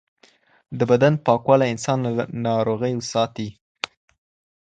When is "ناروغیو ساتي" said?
2.45-3.49